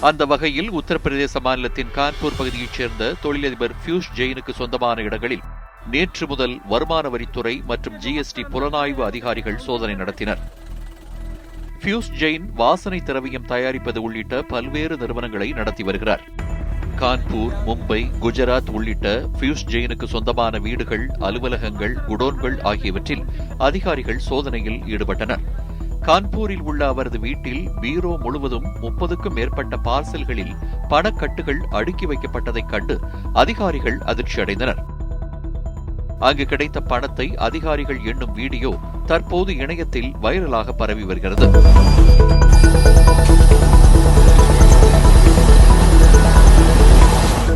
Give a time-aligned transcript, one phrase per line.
[0.00, 5.40] அந்த வகையில் உத்தரப்பிரதேச மாநிலத்தின் கான்பூர் பகுதியைச் சேர்ந்த தொழிலதிபர் பியூஷ் ஜெயினுக்கு சொந்தமான இடங்களில்
[5.90, 10.38] நேற்று முதல் வருமான வரித்துறை மற்றும் ஜிஎஸ்டி புலனாய்வு அதிகாரிகள் சோதனை நடத்தினர்.
[11.82, 16.24] பியூஷ் ஜெயின் வாசனை திரவியம் தயாரிப்பது உள்ளிட்ட பல்வேறு நிறுவனங்களை நடத்தி வருகிறார்.
[16.96, 23.24] கான்பூர் மும்பை குஜராத் உள்ளிட்ட பியூஷ் ஜெயினுக்கு சொந்தமான வீடுகள் அலுவலகங்கள் குடோன்கள் ஆகியவற்றில்
[23.58, 25.44] அதிகாரிகள் சோதனையில் ஈடுபட்டனர்.
[26.06, 30.54] கான்பூரில் உள்ள அவரது வீட்டில் பீரோ முழுவதும் முப்பதுக்கும் மேற்பட்ட பார்சல்களில்
[30.88, 33.00] பணக்கட்டுகள் அடுக்கி வைக்கப்பட்டதைக் கண்டு
[33.32, 34.80] அதிகாரிகள் அதிர்ச்சியடைந்தனர்.
[36.18, 41.46] அங்கு கிடைத்த பணத்தை அதிகாரிகள் எண்ணும் வீடியோ தற்போது இணையத்தில் வைரலாக பரவி வருகிறது.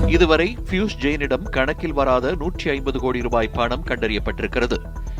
[0.06, 4.76] இதுவரை பியூஷ் ஜெயினிடம் கணக்கில் வராத நூற்றி ஐம்பது கோடி ரூபாய் பணம் கண்டறியப்பட்டிருக்கிறது.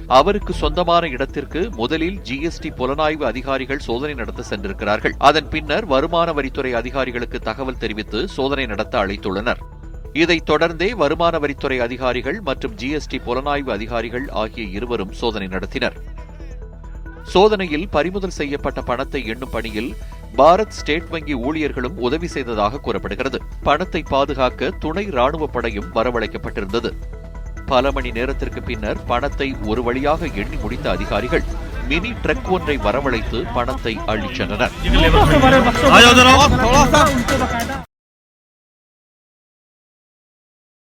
[0.07, 5.15] அவருக்கு சொந்தமான இடத்திற்கு முதலில் ஜிஎஸ்டி புலனாய்வு அதிகாரிகள் சோதனை நடத்த சென்றிருக்கிறார்கள்.
[5.19, 9.57] அதன் பின்னர் வருமான வரித்துறை அதிகாரிகளுக்கு தகவல் தெரிவித்து சோதனை நடத்த அழைத்துள்ளனர்.
[10.13, 15.97] இதைத் தொடர்ந்தே வருமான வரித்துறை அதிகாரிகள் மற்றும் ஜிஎஸ்டி புலனாய்வு அதிகாரிகள் ஆகிய இருவரும் சோதனை நடத்தினர்.
[17.23, 19.95] சோதனையில் பறிமுதல் செய்யப்பட்ட பணத்தை எண்ணும் பணியில்
[20.37, 23.41] பாரத் ஸ்டேட் வங்கி ஊழியர்களும் உதவி செய்ததாக கூறப்படுகிறது.
[23.63, 26.93] பணத்தை பாதுகாக்க துணை ராணுவப் படையும் வரவழைக்கப்பட்டிருந்தது.
[27.73, 31.47] பல மணி நேரத்திற்கு பின்னர் பணத்தை ஒரு வழியாக எண்ணி முடித்த அதிகாரிகள்
[31.89, 34.75] மினி ட்ரக் ஒன்றை வரவழைத்து பணத்தை அள்ளிச் சென்றனர்